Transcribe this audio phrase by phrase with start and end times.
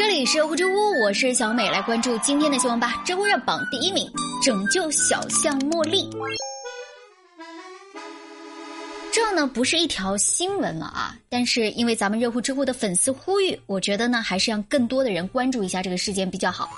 [0.00, 3.02] 这里是呼之屋，我是小美，来关注今天的新闻吧。
[3.04, 4.10] 知乎热榜第一名，
[4.42, 6.08] 拯救小象茉莉。
[9.12, 16.70] 这呢不是一条新闻了啊，但是因为咱们热乎知乎的粉丝呼吁，我觉得呢还是让更多的人关注一下这个事件比较好。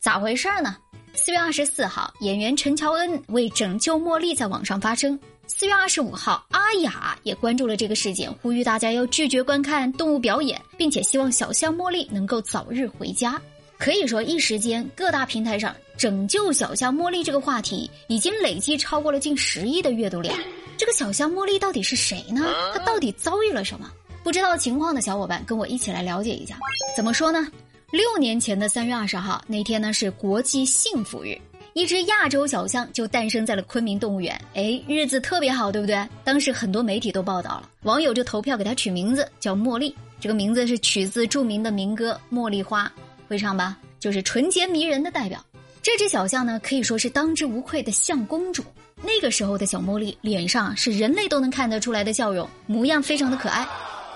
[0.00, 0.74] 咋回事呢？
[1.12, 5.20] 四月二十四号，演员陈乔恩为拯救茉莉在网上发声。
[5.46, 13.40] 四月二十五号，阿雅也关注了这个事件，呼吁大家要拒绝观看动物表演，并且希望小象茉莉能够早日回家。
[13.78, 20.36] 可以说，一时间各大平台上拯救小象茉莉这个话题已经累计超过了近十亿的阅读量。
[20.76, 22.46] 这个小象茉莉到底是谁呢？
[22.72, 23.90] 她到底遭遇了什么？
[24.22, 26.56] 不知道情况的小伙伴跟我一起来了解一下。
[26.96, 27.46] 怎么说呢？
[27.90, 31.36] 六年前的三月二十号那天呢是国际幸福日。
[31.74, 36.06] 一只亚洲小象就诞生在了昆明动物园，哎，日子特别好，对不对？
[36.22, 39.94] 当时很多媒体都报道了，网友就投票给它取名字，叫茉莉。
[40.20, 42.84] 这个名字是取自著名的民歌《茉莉花》，
[43.26, 43.78] 会唱吧？
[43.98, 45.42] 就是纯洁迷人的代表。
[45.80, 48.62] 这只小象呢，可以说是当之无愧的象公主。
[49.02, 53.66] 那个时候的小茉莉脸上是人类都能看得出来的笑容，模样非常的可爱。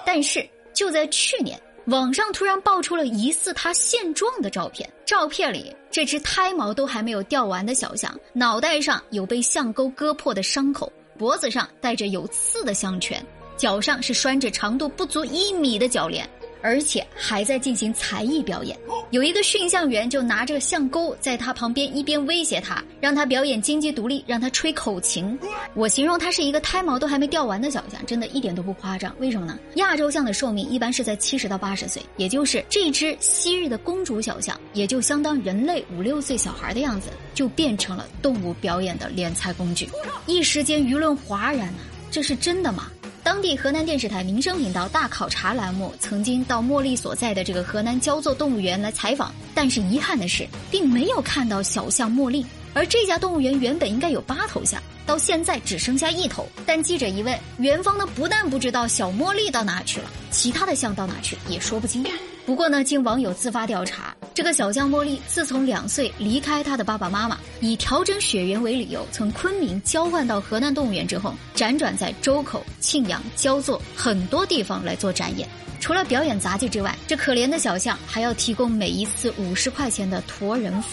[0.04, 1.58] 但是就在去年。
[1.86, 13.24] 网上突然爆出了疑似他现状的照片，照片里这只胎毛都还没有掉完的小象，脑袋上有被象钩割破的伤口，脖子上戴着有刺的项圈，
[13.56, 16.28] 脚上是拴着长度不足一米的脚链。
[16.66, 18.76] 而且还在进行才艺表演，
[19.10, 25.38] 有一个驯象员就拿着象钩在他旁边，一边威胁他，让他表演经济独立，让他吹口琴。
[25.74, 29.14] 我形容他是一个胎毛都还没掉完的小象，真的一点都不夸张。
[29.20, 29.56] 为什么呢？
[29.76, 39.88] 亚洲象的寿命一般是在七十到八十岁，也就是这只昔日的公主小象，也就相当人类五六岁小孩的样子，就变成了动物表演的敛财工具。
[40.26, 41.78] 一时间舆论哗然啊，
[42.10, 42.90] 这是真的吗？
[43.26, 52.46] 当地河南电视台民生频道大考察栏目曾经到茉莉所在的这个河南焦作动物园来采访，但是遗憾的是，并没有看到小象茉莉。
[52.72, 56.46] 而这家动物园原本应该有八头象，到现在只剩下一头。
[56.64, 62.06] 但记者一问，园方呢不但不知道小茉莉到哪去了，其他的象到哪去也说不清。
[62.44, 75.48] 不过呢，经网友自发调查，这个小象茉莉自从两岁离开她的爸爸妈妈，以调整血缘为理由，从昆明交换到河南动物园之后，辗转在周口、庆阳、焦作很多地方来做展演。
[75.80, 80.90] 除了表演杂技之外，这可怜的小象还要提供每一次五十块钱的驮人服。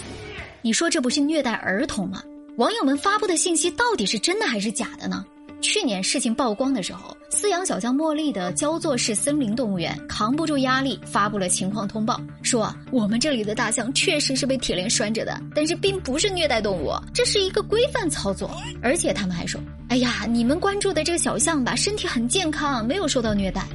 [0.62, 2.22] 你说这不是虐待儿童吗？
[2.56, 5.22] 网友们发布的信息到底是真的还是假的呢？
[5.64, 18.54] 去年事情曝光的时候，饲养小象茉莉的焦作市森林动物园扛不住压力，发布了情况通报，说我们这里的大象确实是被铁链拴着的，但是并不是虐待动物，这是一个规范操作。
[18.82, 19.58] 而且他们还说，
[19.88, 23.66] 哎呀，你们关注的这个小象吧，身体很健康，没有受到虐待。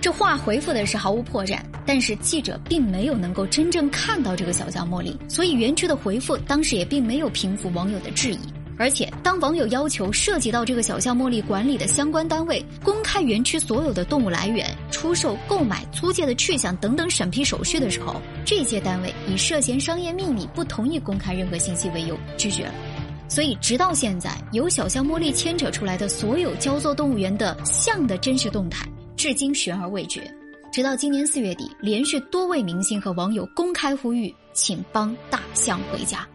[0.00, 8.38] 这话回复的是毫无破绽，但是记者并没有能够真正看到这个小象茉莉，所以园区的回复当时也并没有平复网友的质疑。
[8.78, 22.74] 而且，当网友要求涉及到这个小象茉莉管理的相关单位公开园区所有的动物来源、出售、购买、租借的去向等等审批手续的时候，这些单位以涉嫌商业秘密不同意公开任何信息为由拒绝了。
[23.28, 30.30] 所以，直到现在，由小象茉莉牵扯出来的所有焦作动物园的象的真实动态，至今悬而未决。
[30.70, 36.28] 直到今年四月底，连续多位明星和网友公开呼吁，请帮大象回家。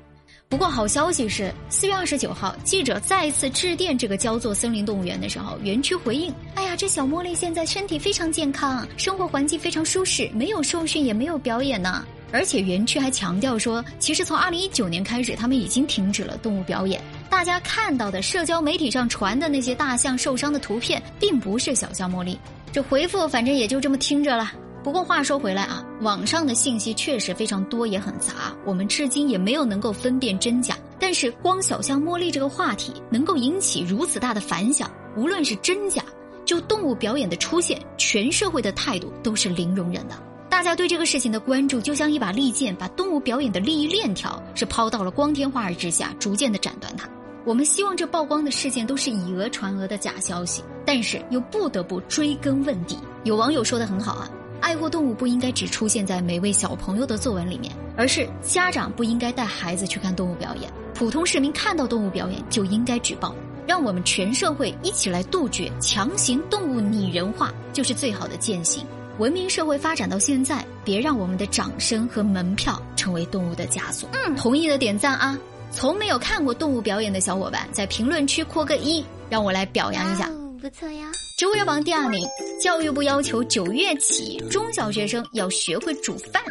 [0.51, 12.05] 不过好消息是，四月二十九号，记者再次致电这个焦作森林动物园的时候，园区回应：“哎呀，这小茉莉现在身体非常健康，生活环境非常舒适，没有受训，也没有表演呢。
[12.33, 17.01] 而且园区还强调说，其实从二零一九年开始，他们已经停止了动物表演。
[17.29, 22.37] 大家看到的社交媒体上传的那些大象受伤的图片，并不是小象茉莉。
[22.73, 24.51] 这回复反正也就这么听着了。”
[24.83, 30.75] 不过话说回来啊，网上的信息确实非常多，也很杂，我们至今也没有能够分辨真假。
[30.99, 36.03] 但是光小象茉莉这个话题能够引起如此大的反响，无论是真假，
[36.45, 40.15] 就动物表演的出现，全社会的态度都是零容忍的。
[40.49, 47.07] 大家对这个事情的关注，就像一把利剑，把动物表演的利益链条是抛到了光天化日之下，逐渐的斩断它。
[47.45, 52.97] 我们希望这曝光的事件都是以讹传讹的假消息，但是又不得不追根问底。
[53.23, 54.29] 有网友说的很好啊。
[54.61, 63.35] 爱护动物不应该只出现在每位小朋友的作文里面，而是家长不应该带孩子去看动物表演，普通市民看到动物表演就应该举报，
[63.67, 68.85] 让我们全社会一起来杜绝强行动物拟人化，就是最好的践行。
[69.17, 74.07] 文明社会发展到现在，别让我们的掌声和门票成为动物的枷锁。
[74.13, 75.37] 嗯，同意的点赞啊！
[75.71, 80.29] 从没有看过动物表演的小伙伴，在评论区扣个一，让我来表扬一下。
[80.61, 81.11] 不错呀。
[81.39, 82.23] 植物热榜第二名，
[82.61, 86.41] 教育部要求九月起中小学生要学会煮饭。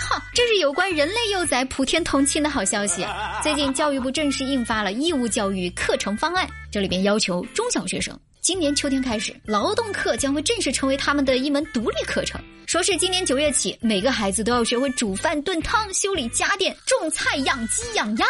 [0.00, 3.06] 哈，这是有关人类幼崽普天同庆的好消息。
[3.40, 12.40] 最近教育部正式印发了义务教育课程方案，这里边要求中小学生今年秋天开始，劳动课将会正式成为他们的一门独立课程。
[12.66, 18.26] 说是今年九月起，每个孩子都要学会煮饭、炖汤、修理家电、种菜、养鸡、养鸭。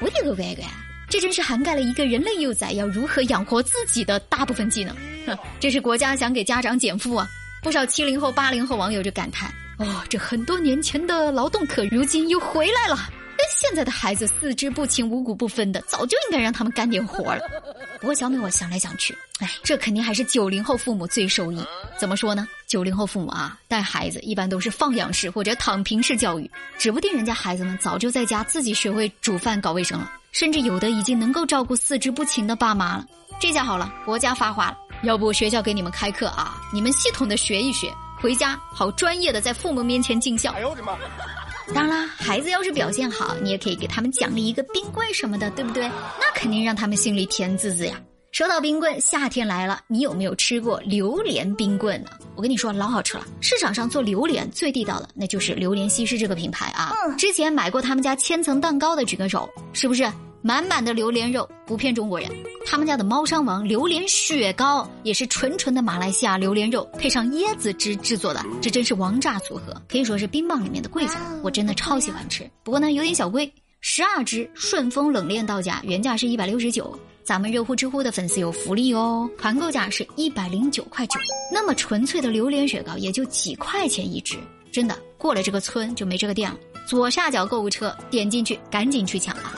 [0.00, 0.64] 我的个乖乖，
[1.12, 4.96] 这真是涵盖了一个人类幼崽要如何养活自己的大部分技能。
[5.26, 7.28] 哼，这是国家想给家长减负啊！
[7.62, 9.52] 不少七零后、八零后网友就感叹。
[9.76, 12.96] 哦，这很多年前的劳动可，如今又回来了。
[13.36, 17.42] 跟现在的孩子四肢不勤、五谷不分的，早就应该让他们干点活了。
[18.00, 21.62] 不过小美，我想来想去，哎，这肯定还是九零后父母最受益。
[21.98, 22.48] 怎么说呢？
[22.66, 33.04] 九零后父母啊，带孩子一般都是放养式或者躺平式教育，指不定人家孩子们早就在家自己学会煮饭、搞卫生了，甚至有的已经能够照顾四肢不勤的爸妈了。
[33.38, 37.92] 这下好了，国家发话了，要不学校给你们开课啊，你们系统的学一学。
[38.18, 40.52] 回家好专业的在父母面前尽孝。
[40.52, 40.96] 哎呦我的妈！
[41.74, 45.86] 当然啦，孩子要是表现好，你也可以给他们奖励一个冰棍什么的，对不对？
[46.18, 48.00] 那肯定让他们心里甜滋滋呀。
[48.32, 52.08] 说到冰棍，夏天来了，你有没有吃过榴莲冰棍呢？
[52.34, 53.26] 我跟你说，老好吃了。
[53.42, 56.94] 市场上做榴莲最地道的，那就是榴莲西施这个品牌啊。
[57.18, 60.10] 之前买过他们家千层蛋糕的举个手，是不是？
[60.40, 62.30] 满满的榴莲肉不骗中国人，
[62.64, 71.18] 他们家的猫山王榴莲雪糕也是纯纯的马来西亚榴莲肉配上椰子汁制作的，这真是王炸组合，可以说是冰棒里面的贵族。
[71.42, 73.52] 我真的超喜欢吃，不过呢有点小贵，
[73.82, 81.20] 十二只顺丰冷链到家，原价是一百六十九，咱们热乎知乎的粉丝有福利哦，团购价是一百零九块九。
[81.52, 84.36] 那么纯粹的榴莲雪糕也就几块钱一支，
[84.72, 86.58] 真的过了这个村就没这个店了。
[86.86, 89.56] 左下角购物车点进去，赶紧去抢吧！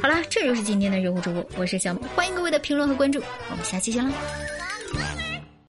[0.00, 3.20] 好了，这就是今天的热乎知乎，我是小木，欢迎各位的评论和关注，
[3.50, 4.12] 我们下期见啦。